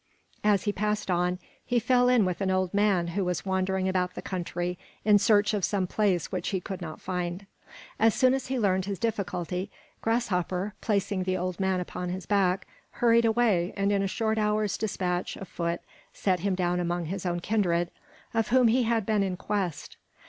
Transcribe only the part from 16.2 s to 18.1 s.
him down among his own kindred,